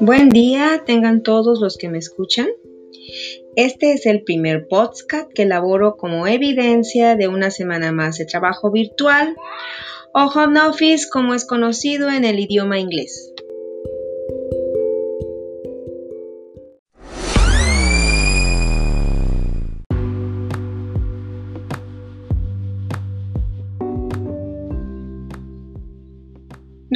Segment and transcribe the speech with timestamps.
[0.00, 2.46] Buen día, tengan todos los que me escuchan.
[3.56, 8.70] Este es el primer podcast que elaboro como evidencia de una semana más de trabajo
[8.70, 9.34] virtual
[10.14, 13.32] o home office como es conocido en el idioma inglés.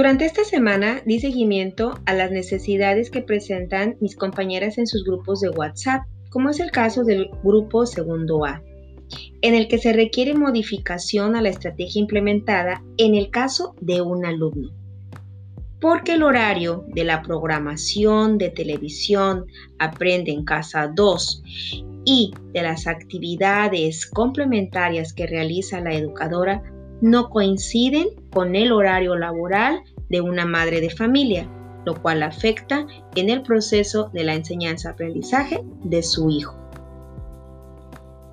[0.00, 5.42] Durante esta semana di seguimiento a las necesidades que presentan mis compañeras en sus grupos
[5.42, 8.62] de WhatsApp, como es el caso del grupo segundo A,
[9.42, 14.24] en el que se requiere modificación a la estrategia implementada en el caso de un
[14.24, 14.70] alumno.
[15.82, 19.44] Porque el horario de la programación de televisión
[19.78, 21.42] Aprende en Casa 2
[22.06, 26.62] y de las actividades complementarias que realiza la educadora
[27.00, 31.48] no coinciden con el horario laboral de una madre de familia,
[31.84, 36.54] lo cual afecta en el proceso de la enseñanza-aprendizaje de su hijo.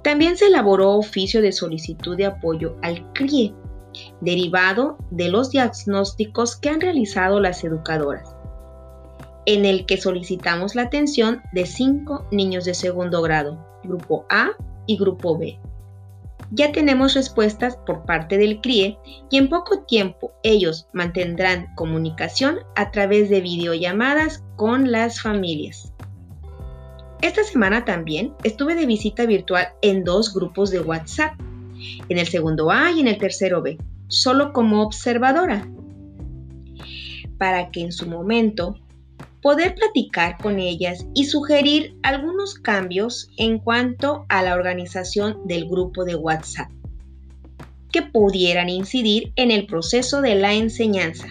[0.03, 3.53] También se elaboró oficio de solicitud de apoyo al CRIE,
[4.21, 8.35] derivado de los diagnósticos que han realizado las educadoras,
[9.45, 14.52] en el que solicitamos la atención de cinco niños de segundo grado, grupo A
[14.85, 15.59] y grupo B,
[16.52, 18.97] ya tenemos respuestas por parte del CRIE
[19.30, 25.93] y en poco tiempo ellos mantendrán comunicación a través de videollamadas con las familias.
[27.21, 31.33] Esta semana también estuve de visita virtual en dos grupos de WhatsApp,
[32.09, 33.77] en el segundo A y en el tercero B,
[34.08, 35.67] solo como observadora,
[37.38, 38.75] para que en su momento
[39.47, 46.03] poder platicar con ellas y sugerir algunos cambios en cuanto a la organización del grupo
[46.03, 46.69] de WhatsApp
[47.89, 51.29] que pudieran incidir en el proceso de la enseñanza.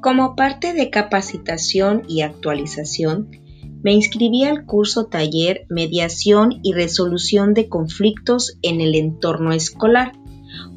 [0.00, 3.47] Como parte de capacitación y actualización,
[3.82, 10.12] me inscribí al curso taller Mediación y Resolución de Conflictos en el Entorno Escolar,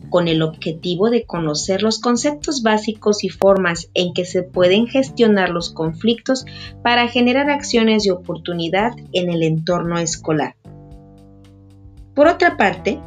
[0.10, 5.50] con el objetivo de conocer los conceptos básicos y formas en que se pueden gestionar
[5.50, 6.46] los conflictos
[6.84, 10.56] para generar acciones de oportunidad en el entorno escolar.
[12.14, 13.00] Por otra parte,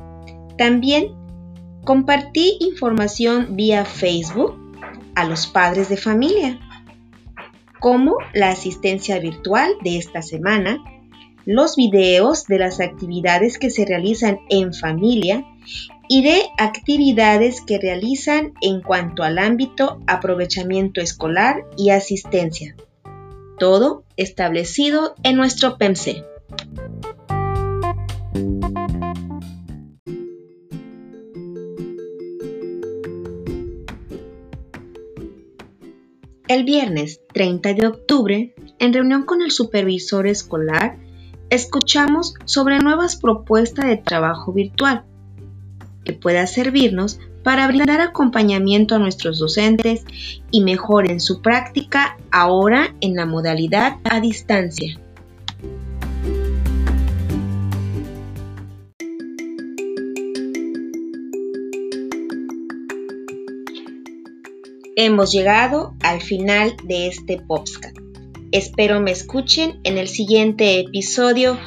[0.57, 1.13] también
[1.85, 4.57] compartí información vía Facebook
[5.15, 6.59] a los padres de familia
[7.85, 10.83] como la asistencia virtual de esta semana,
[11.45, 15.45] los videos de las actividades que se realizan en familia
[16.09, 22.75] y de actividades que realizan en cuanto al ámbito aprovechamiento escolar y asistencia.
[23.59, 26.25] Todo establecido en nuestro PEMC.
[36.47, 40.99] El viernes 30 de octubre, en reunión con el supervisor escolar,
[41.49, 45.05] escuchamos sobre nuevas propuestas de trabajo virtual
[46.05, 50.05] que pueda servirnos para brindar acompañamiento a nuestros docentes
[50.51, 55.01] y mejoren su práctica ahora en la modalidad a distancia.
[64.97, 67.97] Hemos llegado al final de este podcast.
[68.53, 71.59] Espero me escuchen en el siguiente episodio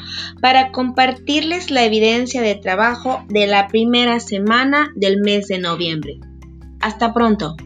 [0.41, 6.21] para compartirles la evidencia de trabajo de la primera semana del mes de noviembre.
[6.79, 7.57] Hasta pronto.